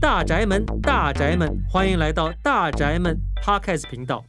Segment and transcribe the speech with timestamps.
[0.00, 4.24] 大宅门，大宅门，欢迎来到大宅门 Podcast 频道。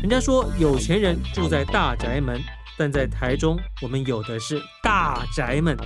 [0.00, 2.40] 人家说有钱人住在大宅门，
[2.78, 5.76] 但在台中，我们有的是大宅门，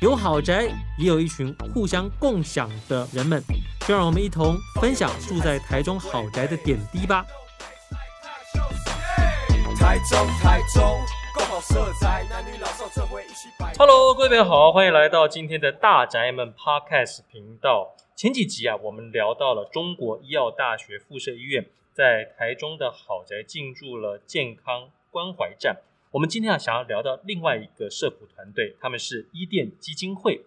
[0.00, 0.68] 有豪宅，
[0.98, 3.42] 也有一群互相共享的人们。
[3.86, 7.24] 就让我们一同分享住在台中豪宅的点滴吧。
[9.76, 10.82] 台中，台中，
[11.34, 12.81] 够好色彩，男女老少。
[13.78, 17.96] Hello，各位朋友好，欢迎来到今天的大宅门 Podcast 频道。
[18.14, 21.64] 前几集啊，我们聊到了中国医药大学附设医院
[21.94, 25.78] 在台中的豪宅进驻了健康关怀站。
[26.10, 30.42] 我们今天啊，想要聊到另外一个社普团队，他们是伊甸基金会。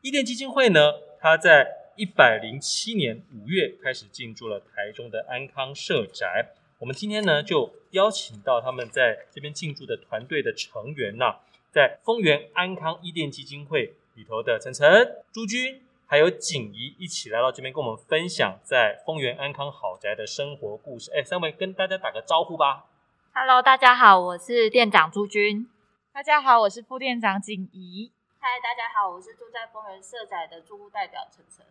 [0.00, 6.54] 伊甸基金会呢，它在一百零七年五月开始进驻了台中的安康社宅。
[6.78, 11.36] 我们今天呢，就邀请到他们在这边进驻的团队的成员呐、
[11.72, 15.82] 在丰源安康伊甸基金会里头的晨晨、朱军。
[16.06, 21.10] 还有景怡一起来到这边跟我们分享在丰源安康豪宅的生活故事。
[21.16, 22.84] 哎，三位跟大家打个招呼吧。
[23.32, 25.66] Hello，大家好，我是店长朱军。
[26.12, 28.12] 大家好，我是副店长景怡。
[28.38, 31.64] 嗨，大家好，我是住在丰源社宅的住户代表晨晨。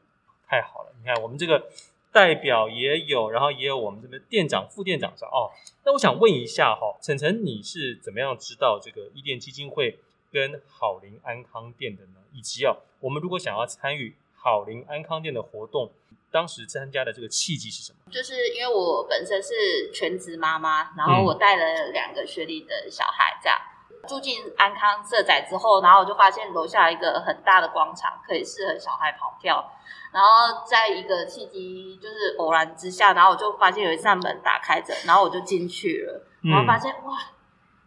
[0.48, 1.70] 太好了，你看我们这个
[2.12, 5.50] 代表也有，然后也有我们这边店长、副店长哦。
[5.86, 10.00] 那我想问一下哈，晨晨，你是怎么样知道这个伊甸基金会
[10.32, 12.20] 跟好林安康店的呢？
[12.34, 15.92] 以及啊，我们如果想要参与好林安康店的活动，
[16.32, 18.00] 当时参加的这个契机是什么？
[18.12, 23.71] 就是因为我本身是全职妈妈，然后我带了两个学历的小孩，这样、嗯、
[24.08, 29.64] 住进安康社宅之后，然后我就发现楼下一个很大的广场，可以适合小孩跑跳。
[30.12, 37.18] 然后在一个契机，就是偶然之下，然后我就发现有一扇门打开着，然后我就进去了，然后发现、嗯、哇，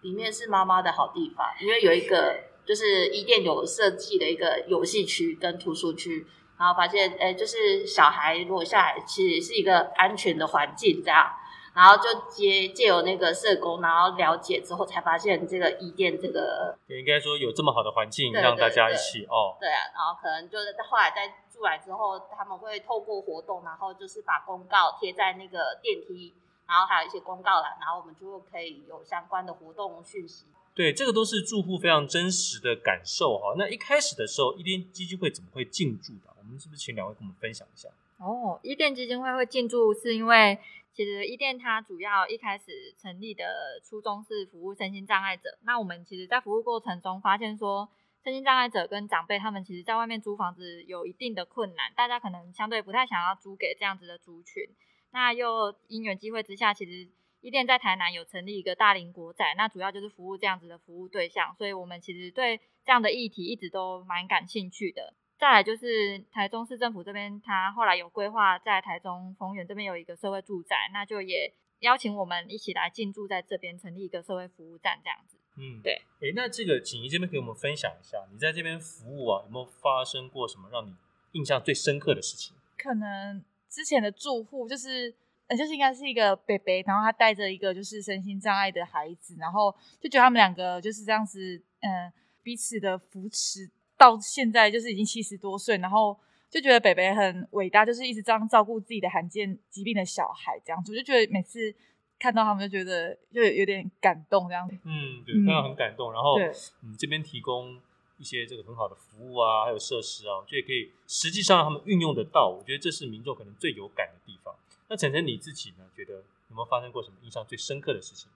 [0.03, 6.27] 里面是妈妈的好地方，因为有一个就是伊甸有设计的一个游戏区跟图书区。
[6.57, 11.29] 然后发现，哎，就是小孩落下来，其实是一个安全的环境，这样。
[11.75, 19.57] 然后就借借由那个社工，然后了解之后，才发现这个伊甸这个，也应该说有这么好的环境，让大家一起哦。
[19.59, 26.33] 对啊，然后可能就是后来在住来之后，他们会透过活动，然后就是把公告贴在那个电梯，
[26.69, 30.47] 然后还有一些公告栏，然后我们就可以有相关的活动讯息。
[30.77, 33.55] 对，这个都是住户非常真实的感受哈。
[33.57, 36.35] 那一开始的时候，伊甸基金会怎么会进驻的？
[36.39, 37.89] 我们是不是请两位跟我们分享一下？
[38.19, 40.59] 哦，伊甸基金会会进驻，是因为
[40.95, 45.59] 其实伊甸它主要一开始成立的初衷是服务身心障碍者。
[45.65, 47.89] 那我们其实，在服务过程中发现说，
[48.23, 54.63] 身心障碍者跟长辈他们其实在外面租房子有一定的困难，大家可能相对不太想要租给这样子的族群。
[55.11, 57.11] 那又因缘机会之下，其实。
[57.41, 65.13] 伊甸在台南有成立一个大龄国宅，那主要就是服务这样子的服务对象，所以我们其实对这样的议题一直都蛮感兴趣的。
[65.45, 75.37] 再来就是台中市政府这边，他后来有规划在台中丰原这边有一个社会住宅，那就也邀请我们一起来进驻在这边成立一个社会服务站这样子。
[75.59, 76.01] 嗯，对。
[76.21, 80.97] 诶，那这个景怡这边给我们分享一下，你在这边服务啊，有没有发生过什么让你
[81.33, 82.57] 印象最深刻的事情？
[82.79, 85.15] 可能之前的住户就是。
[85.47, 92.11] 呃，就是应该是一个伯伯，然后他带着一个就是身心障碍的孩子，然后就觉得他们两个就是这样子，嗯，
[92.43, 96.19] 彼此的扶持到现在就是已经七十多岁，然后
[96.51, 101.75] 就觉得北北很伟大，就是一直这样照顾自己的罕见疾病的小孩这样子，我就觉得每次
[102.19, 104.77] 看到他们就觉得就有点感动这样子。
[104.85, 106.13] 嗯，对，非常很感动。
[106.13, 106.51] 然后，对，
[106.83, 107.81] 嗯，这边提供
[108.19, 114.55] 一些这个很好的服务啊，还有设施啊，我觉得可以实际上让他们运用得到，我觉得这是民众可能最有感的地方。
[114.89, 115.85] 那晨晨你自己呢？
[115.97, 118.31] 觉得有没有发生过什么印象最深刻的事情？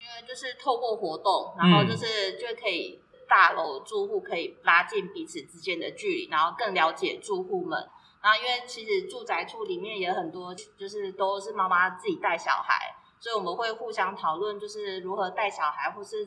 [0.00, 7.78] 因为就是透过活动，然后就是就可以大楼住户可以拉近彼此之间的距离，然后更了解住户们。
[8.22, 16.26] 然后因为其实住宅处里面也很多，就是都是妈妈自己带小孩，所以我们会互相讨论，就是如何带小孩，或是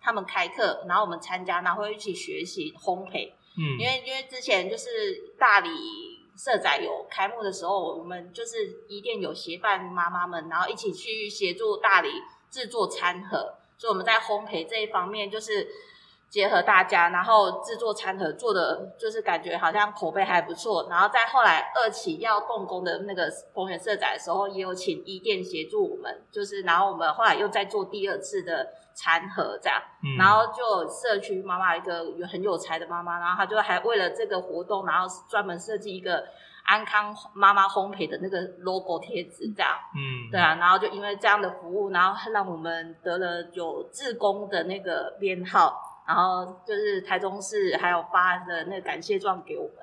[0.00, 3.32] 他们开课，然后我们参加，然后会一起学习烘焙。
[3.56, 5.70] 嗯，因为因为之前就是大理。
[6.36, 12.08] 社宅有开幕的时候，我们就是伊甸有协办妈妈们，然后一起去协助大理
[12.50, 15.64] 制作餐盒，所以我们在烘焙这一方面就是
[16.28, 20.86] 结合大家，然后制作餐盒做的就是感觉好像口碑还不错。
[20.90, 36.24] 然后在后来二期要动工的那个公园社展的时候，也有请一店协助我们，就是然后我们后来又再做第二次的餐盒这样，嗯、然后就社区妈妈一个有很有才的妈妈，然后她就还为了这个活动，然后专门设计一个
[36.64, 49.76] 安康妈妈烘焙的那个 logo 贴纸这样，嗯，对啊，然后就因为这样的服务，然后让我们得了有志工的那个编号，然后就是台中市还有发的那个感谢状给我们，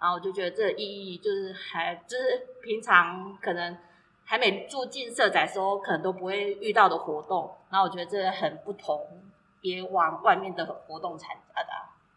[0.00, 3.76] 然后我就觉得这意义就是还就是平常可能
[4.24, 9.06] 还没住进社宅时候，可能都不会遇到的活动，然后我觉得这很不同，
[9.60, 11.68] 别往外面的活动参加的。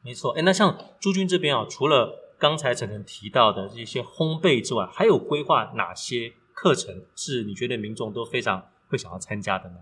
[0.02, 9.78] 没错，哎，那像朱军这边啊，除了刚才晨晨提到的这些烘焙之外，还有规划哪些课程是你觉得民众都非常会想要参加的呢？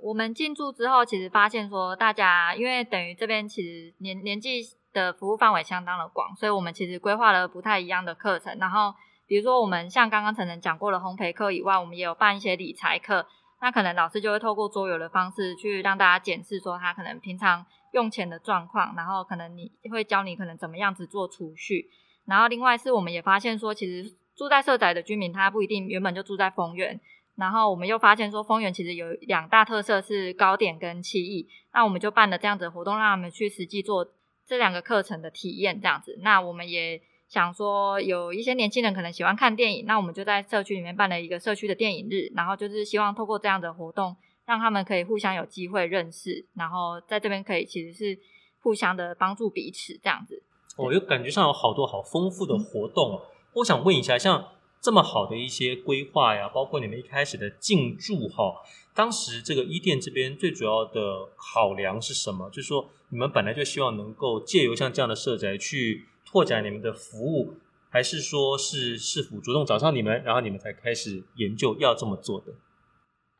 [0.00, 4.62] 我们进驻之后，其实发现说，大家因为等于这边其实年年纪
[4.92, 8.56] 的服务范围相当的广，所以我们其实规划了不太一样的课程。
[8.58, 8.94] 然后，
[9.26, 13.26] 比如说我们像刚刚晨晨讲过的烘焙课以外，我们也有办一些理财课。
[13.60, 21.90] 那可能老师就会透过桌游的方式去让大家检视说他可能平常用钱的状况，然后可能你会教你可能怎么样子做储蓄。
[22.24, 27.00] 然后另外是我们也发现说，其实住在社宅的居民他不一定原本就住在丰原。
[27.38, 31.48] 然后我们又发现说，丰原其实有两大特色是糕点跟漆艺。
[31.72, 34.06] 那我们就办了这样子的活动，让他们去实际做
[34.46, 36.18] 这两个课程的体验这样子。
[36.20, 37.00] 那我们也。
[37.28, 48.18] 想说有一些年轻人可能喜欢看电影，那我们就在社区里面办了一个社区的电影日，然后就是希望透过这样的活动，让他们可以互相有机会认识，然后在这边可以其实是
[48.62, 50.42] 互相的帮助彼此这样子。
[50.78, 53.20] 我又、哦、感觉上有好多好丰富的活动、嗯、
[53.56, 54.48] 我想问一下，像
[54.80, 58.54] 这么好的一些规划呀，包括你们一开始的进驻哈，
[58.94, 62.48] 当时这个伊甸这边最主要的考量是什么？
[62.50, 66.06] 就是说你们本来就希望能够借由像这样的社宅去。
[66.30, 67.54] 拓展你们的服务，
[67.88, 72.52] 还是说是市府主动找上你们，然后你们才开始研究要这么做的？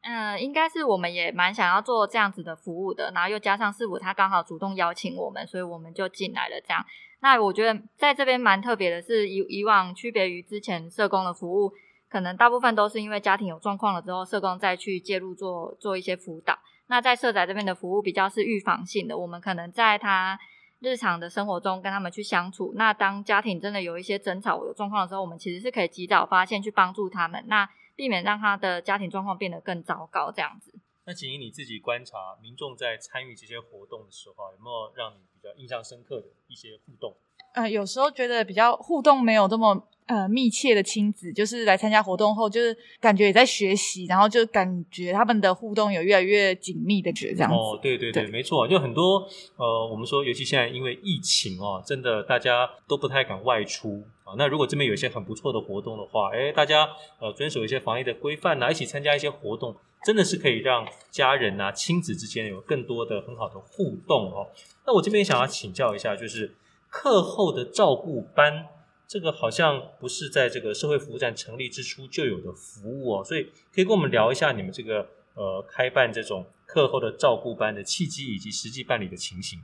[0.01, 6.59] 嗯、应该是我们也蛮想要做这样子的服务的，然后又加上市府他刚好主动邀请我们，所以我们就进来了。
[6.63, 6.83] 这样，
[7.21, 11.73] 那我觉得在这边蛮特别的是，以以往区别于之前社工的服务，
[12.09, 16.59] 可能大部分都是因为家庭有状况了之后，社工再去介入做做一些辅导。
[16.87, 20.39] 那在社宅这边的服务比较是预防性的，我们可能在他。
[20.81, 30.73] 日常的生活中跟他们去相处，那当家庭真的有一些争吵、有状况的时候，我们其实是可以及早发现，去帮助他们，那避免让他的家庭状况变得更糟糕这样子。
[31.05, 37.15] 那仅以你自己观察，民众在参与这些活动的时候，有没有让你较印象深刻的一些互动？
[37.55, 39.89] 呃，有时候觉得比较互动没有这么。
[40.09, 47.55] 呃，密切的亲子就是来参加活动后，就是感觉也在学习，然后就感觉他们的互动有越来越紧密的觉这样子。
[47.55, 49.29] 哦，对对对，对没错，就很多
[49.59, 54.03] 呃，我们说，尤其现在因为疫情哦，真的大家都不太敢外出
[54.37, 56.89] 那如果这边有一些很不错的活动的话，诶，大家
[57.21, 64.49] 呃遵守一些防疫的规范啊，一起参加一些活动，真的是可以让家人啊、亲子之间有更多的很好的互动哦。
[64.87, 66.55] 那我这边想要请教一下，就是
[66.89, 68.67] 课后的照顾班。
[69.11, 79.59] 这个好像不是在这个社会服务站成立之初就有的服务哦，所以可以跟我们聊一下你们这个呃开办这种课后的照顾班的契机以及实际办理的情形。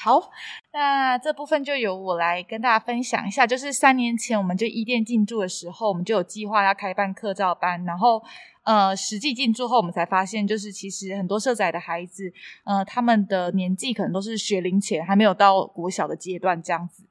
[0.00, 0.30] 好，
[0.72, 3.46] 那这部分就由我来跟大家分享一下。
[3.46, 8.22] 就是三年前我们就一店进驻的时候，我们就有计划要开办课照班，然后
[8.62, 12.32] 呃实际进驻后，我们才发现，就是其实很多社仔的孩子，
[12.64, 17.02] 呃他们的年纪可能都是学龄前，还没有到国小的阶段这样子，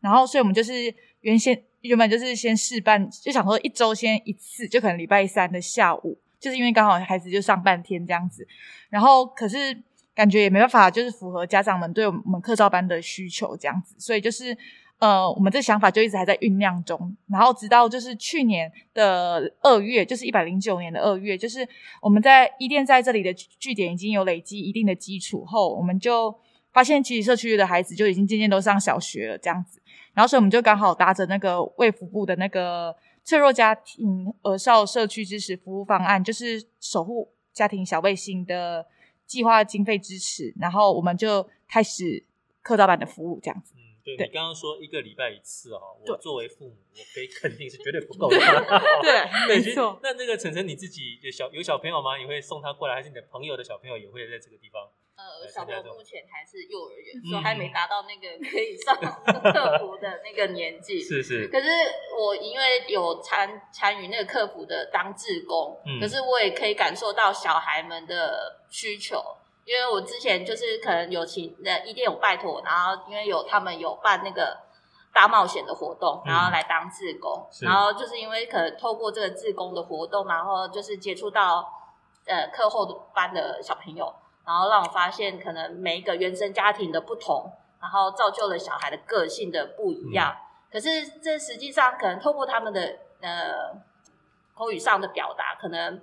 [0.00, 0.94] 然后所以我们就是。
[1.22, 8.46] 原先原本就是先试办，就想说一周先一次，就可能礼拜三的下午，就是因为刚好孩子就上半天这样子。
[8.90, 9.76] 然后可是
[10.16, 14.56] 感觉也没办法，就是符合家长们对我们课照班的需求这样子，所以就是
[14.98, 17.14] 呃，我们这想法就一直还在酝酿中。
[17.28, 21.68] 然后直到就是去年的二月，就是一百零九年的二月，就是
[22.00, 26.34] 我们在伊甸在这里的据点已经有累积一定的基础后，我们就
[26.72, 29.82] 发现其实社区的孩子就已经渐渐都上小学了这样子。
[30.14, 38.86] 然后，所以我们就刚好搭着那个卫福部的那个脆弱家庭儿少社区支持服务方案，就是守护家庭小卫星的
[39.26, 42.24] 计划经费支持，然后我们就开始
[42.62, 43.74] 课照版的服务，这样子。
[43.76, 48.36] 嗯，对，对你刚刚说一个礼拜一次哦，我作为父母，我可以肯定是绝对不够的。
[49.02, 49.98] 对，没错。
[50.02, 52.16] 那那个晨晨你自己有小有小朋友吗？
[52.16, 54.88] 你会送他过来，还是你的朋友的小朋友也会在这个地方？
[55.40, 58.94] 呃，小朋友目前还是幼儿园，嗯、所以还没达到那个可以上
[59.52, 61.00] 客服的那个年纪。
[61.02, 61.48] 是是。
[61.48, 61.68] 可是
[62.18, 69.22] 我因为有参参与那个客服的当志工，嗯、可是我也可以感受到小孩们的需求，
[69.64, 74.58] 因为我之前就是可能有请呃伊甸有拜托，然后因为有他们有办那个
[75.12, 81.66] 大冒险的活动，然后来当志工，嗯、然后就是因为可能透过这个志工的活动，然后就是接触到
[82.26, 84.14] 呃课后班的小朋友。
[84.46, 90.32] 然后让我发现，可能每一个原生家庭的不同，然后造就了小孩的个性的不一样。
[90.32, 90.40] 嗯、
[90.72, 93.74] 可是这实际上可能透过他们的呃
[94.54, 96.00] 口语上的表达，可能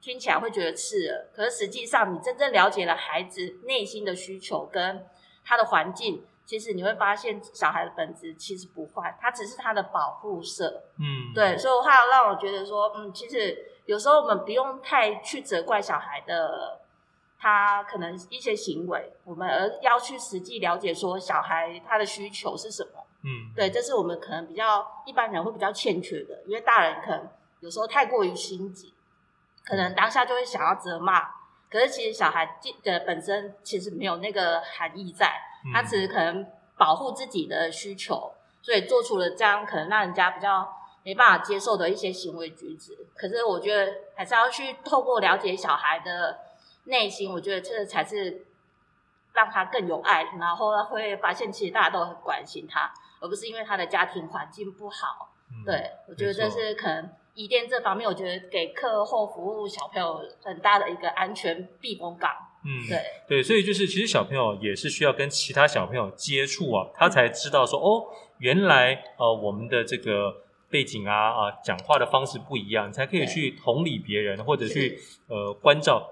[0.00, 1.26] 听起来会觉得刺耳。
[1.34, 5.06] 可是实际上，你真正了解了孩子内心的需求跟
[5.44, 10.82] 他的环境，其实你会发现小孩的本质其实不坏，他只是他的保护色。
[10.98, 16.80] 嗯，对，所以话让我觉得说，嗯，其实有时候我们不用太去责怪小孩的
[17.38, 22.90] 他可能一些行为，我们而要去实际了解说小孩他的需求是什么。
[23.22, 27.28] 嗯，对，这是我们可能比较一般人会比较欠缺的，因为大人可能
[27.60, 28.94] 有时候太过于心急，
[29.64, 31.22] 可能当下就会想要责骂，
[31.68, 35.32] 可是其实小孩的本身其实没有那个含义在，
[35.72, 42.96] 他只是可能保护自己的需求，所以做出了这样可能让人家比较没办法接受的一些行为举止。
[43.16, 46.38] 可是我觉得还是要去透过了解小孩的
[46.86, 48.46] 内心，我觉得这才是
[49.32, 52.92] 让他更有爱，然后会发现其实大家都很关心他。
[53.18, 62.30] 而不是因为他的家庭环境不好，嗯、对，我觉得这是可能一店这方面，我觉得给课后服务小朋友很大的一个安全避风港。
[62.62, 68.04] 嗯，对对，所以就是其实小朋友也是需要跟其他小朋友接触啊，他才知道说哦，
[68.38, 76.06] 原来呃我们的这个背景啊啊讲话的方式不一样，才可以去同理别人或者去呃关照。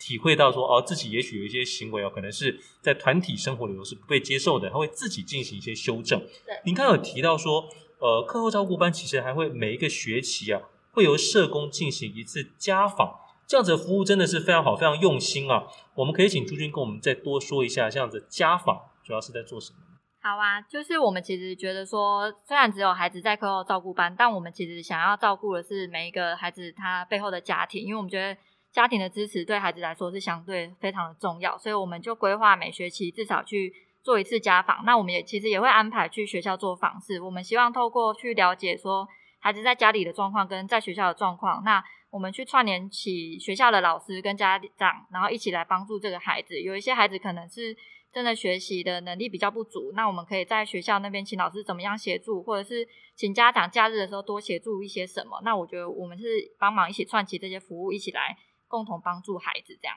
[0.00, 6.18] 体会到说哦，自己也许有一些行为哦，可能是在团体生活里头是不被接受的，他会自己进行一些修正。
[6.46, 13.14] 对，您刚刚有提到说，呃，课后照顾班其实还会每一个学期啊，会由社工进行一次家访，
[13.46, 15.66] 这样子的服务真的是非常好，非常用心啊。
[15.94, 19.78] 我们可以请朱军跟我们再多说一下，这样子家访主要是在做什么？
[20.22, 28.34] 好啊，就是我们其实觉得说，虽然只有孩子在课后照顾班，但我们其实想要照顾的是每一个孩子他背后的家庭，因为我们觉得。
[28.72, 33.72] 家庭的支持对孩子来说是相对非常的重要，所以我们就规划每学期至少去
[34.02, 34.84] 做一次家访。
[34.84, 37.20] 那我们也其实也会安排去学校做访视。
[37.20, 39.08] 我们希望透过去了解说
[39.40, 46.60] 孩子在家里的状况跟在学校的状况，那我们去串联起学校的老师跟家长，然后一起来帮助这个孩子。
[46.60, 47.76] 有一些孩子可能是
[48.12, 52.86] 真的学习的能力比较不足，那我们可以在学校那边请老师怎么样协助，或者是
[53.16, 55.40] 请家长假日的时候多协助一些什么。
[55.44, 56.24] 那我觉得我们是
[56.58, 58.36] 帮忙一起串起这些服务，一起来。
[58.70, 59.96] 共同帮助孩子，这样。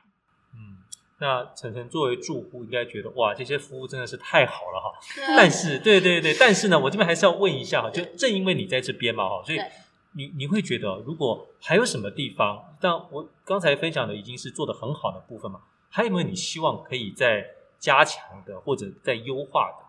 [0.54, 0.82] 嗯，
[1.20, 4.92] 那晨晨作为住户，应该觉得哇，这些服务真的是太好了哈。
[5.38, 9.60] 但是，对对对，但是呢，我这边还是要问一下哈，就正因为你在这边嘛哈，所以
[10.16, 17.46] 你你会觉得，如果还有什么地方，但我刚才分享的已经是做的很好的部分嘛，还有没有你希望可以再
[17.78, 19.84] 加强的，或者再优化的？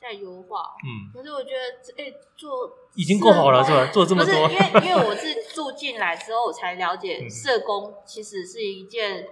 [0.00, 3.86] 在优化，嗯，可是我觉得，哎、欸，做已经够好了，是吧？
[3.90, 5.33] 做这么多，因为因为我是住
[5.74, 9.28] 进来之后，我才了解社工其实是一件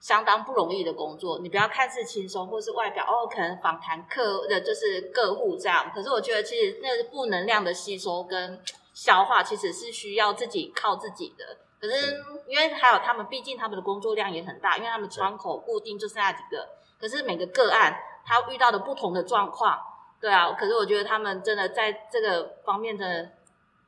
[0.00, 1.38] 相当不容易的工作。
[1.40, 5.90] 你不要看似轻松，或是外表哦，可能访谈客的就是客户这样。
[5.94, 8.62] 可是我觉得，其实那个负能量的吸收跟
[8.92, 11.58] 消化，其实是需要自己靠自己的。
[11.80, 16.66] 可是因为还有他们，毕竟他们的工作量也很大，因为他们窗口固定就剩下几个。
[16.98, 19.78] 可是每个个案，他遇到的不同的状况。
[20.20, 23.32] 对啊，可是我觉得他们真的在这个方面的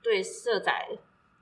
[0.02, 0.86] 对社宅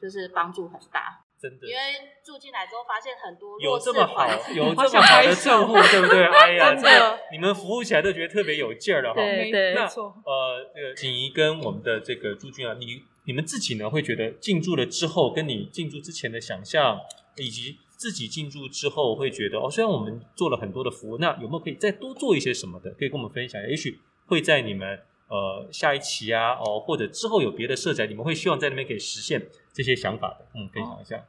[0.05, 1.67] 就是帮助很大，真的。
[1.67, 1.81] 因为
[2.23, 6.23] 住进来之后发现很多有这么好有这么好的住户， 对不对？
[6.27, 9.15] 哎呀，真的，你们服务起来都觉得特别有劲儿的哈。
[9.15, 17.01] 对对，那呃，这个景怡跟我们的这个朱军啊，你你们自己呢会觉得进驻了之后，跟你进驻之前的想象，
[17.39, 22.91] 以及自己进驻之后会觉得哦，虽然我们做了很多的服务，那有没有可以再多做一些什么的？
[22.91, 23.99] 可以跟我们分享一下，也许。
[24.27, 24.89] 会在你们
[25.29, 29.39] 呃下一期啊哦，或者之后有别的社宅，你们会希望在那边可以实现
[29.75, 31.23] 这些想法的，嗯，分享一下。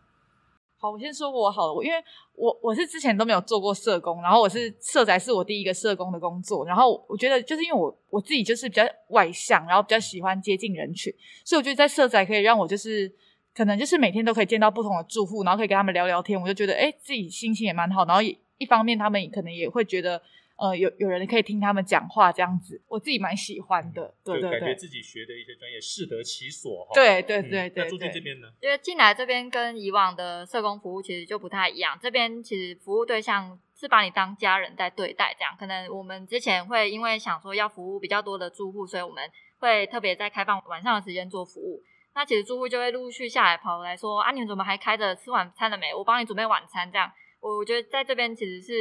[0.78, 1.98] 好，我先说我好了，我因为
[2.36, 11.12] 我我是之前都没有做过社工，然后我是社宅是我第一个社工的工作，然后我觉得就是因为我我自己就是比较外向，然后比较喜欢接近人群，
[11.44, 13.12] 所以我觉得在社宅可以让我就是
[13.56, 20.22] 可能就是每天都可以见到不同的住户，然后可以跟他们聊聊天，我就觉得哎自己心情也蛮好，然后也一方面他们可能也会觉得。
[20.58, 26.92] 呃，有有人可以听他们讲话这样子，我自己蛮喜欢的，对对对，感觉自己学的一些专业适得其所哈。
[26.94, 27.84] 对对对对。
[27.84, 28.48] 那住进这边呢？
[28.62, 35.54] 因为进来这边跟以往的社工服务其实就不太一样，这边其实服务对象是把你当家人在对待，这样。
[35.60, 41.84] 可能我们之前会因为想说要服务比较多的住户，所以我们会特别在开放晚上的时间做服务。
[42.14, 45.14] 那其实住户就会陆续下来跑来说：“啊，你们怎么还开着？
[45.18, 45.94] 吃晚餐了没？
[45.94, 48.74] 我帮你准备晚餐。”这样，我觉得在这边其实是。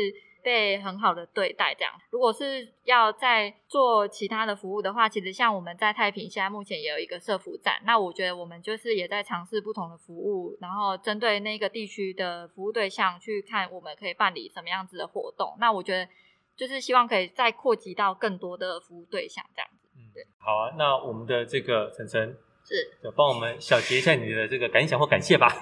[0.44, 1.92] 被很好的对待，这样。
[2.10, 7.80] 如果是要再做其他的服务的话，其实像我们在太平，现在目前也有一个社服站。
[7.84, 15.56] 那我觉得我们就是也在尝试不同的服务，然后针对那个地区的服务对象去看，我们可以办理什么样子的活动。
[15.58, 16.06] 那我觉得
[16.54, 19.88] 就是希望可以再扩及到更多的服务对象，这样子。
[19.96, 20.26] 嗯，对。
[20.38, 22.36] 好啊，那我们的这个岑岑
[22.66, 25.54] 是，就帮我们小结一下你的这个感想或感谢吧。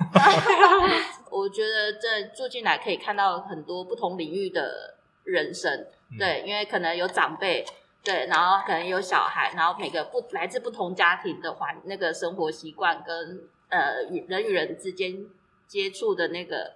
[1.31, 4.95] 我觉得这住进来可以看到很多不同领域的
[5.25, 5.73] 人生，
[6.13, 7.65] 嗯、对，因为可能有长辈，
[8.05, 15.27] 对，然后可能有小孩，然后每个不来自不同家庭的环那个生活习惯跟呃与人与人之间
[15.67, 16.73] 接触的那个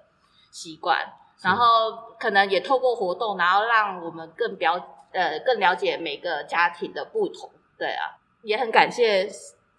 [0.51, 1.07] 习惯，
[1.43, 4.75] 然后可能也透过活动，然后让我们更表
[5.13, 9.29] 呃更了解每个家庭的不同，对啊，也很感谢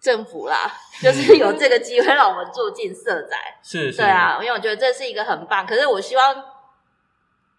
[0.00, 0.70] 政府啦，
[1.02, 6.44] 就是有这个机会让我们住进社宅，是，是，对啊，因为我觉得这是一个很棒，可是我希望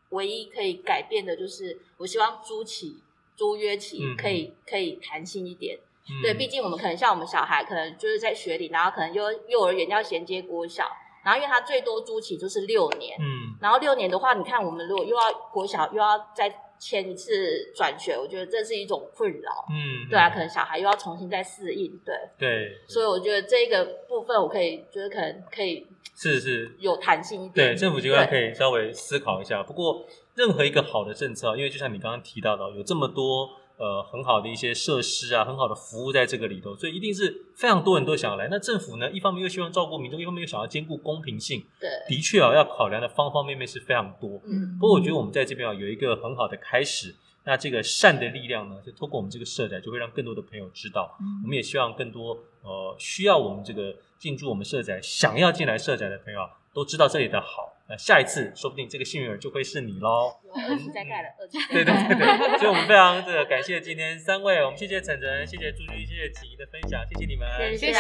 [0.10, 3.02] 唯一可以改变的就是，我希望租期
[3.36, 5.78] 租约期可以、嗯、可以弹性一点，
[6.10, 10.90] 嗯、对，毕竟我们可能像我们小孩，可能就是在学龄，然后可能幼幼儿园要衔接国小。
[11.24, 25.86] 然后，因为它最多租期就是六年，嗯，然后六年的话，你看我们如果又要国小又要再签一次转学，我觉得这是一种困扰，嗯，对啊，可能小孩又要重新再适应，对，对，所以我觉得这个部分我可以，就是可能可以
[26.16, 26.76] 是是。
[26.80, 29.62] 有弹性一点，对，政府机关可以稍微思考一下。
[29.62, 33.50] 不过，任何一个好的政策，因为就像你刚刚提到的，有这么多。
[33.80, 38.50] 呃，很好的一些设施啊，很好的服务在这个里头，所以一定是非常多人都想要来。
[38.52, 41.64] 那政府呢，一方面又希望照顾民众，一方面又想要兼顾公平性。
[41.80, 44.42] 对，的确啊，要考量的方方面面是非常多。
[44.46, 47.16] 嗯，不过我觉得我们在这边啊，有一个很好的开始。
[47.46, 51.16] 那这个善的力量呢，就透过我们这个社宅，就会让更多的朋友知道。
[51.22, 57.74] 嗯，我们也希望更多呃需要我们这个进驻我们社宅、想要进来社宅的朋友啊，都知道这里的好。
[57.90, 61.30] 那下一次说不定这个幸运儿就会是你喽我是在盖的
[61.72, 62.28] 对对对对。
[62.60, 67.50] 所以我们非常的感谢今天三位我们谢谢晨晨谢谢朱军谢谢子怡的分享谢谢你们。
[67.76, 68.00] 谢谢。